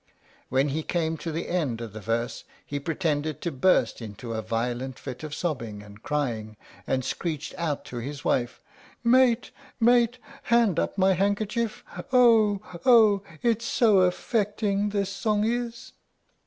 [0.49, 4.41] When he came to the end of the verse he pretended to burst into a
[4.41, 8.61] violent fit of sobbing and crying, and screeched out to his wife,
[9.03, 9.51] "Mate!
[9.79, 10.17] mate!
[10.45, 11.83] hand up my handkerchief.
[12.11, 12.61] Oh!
[12.83, 13.21] oh!
[13.43, 15.93] it's so affecting, this song is."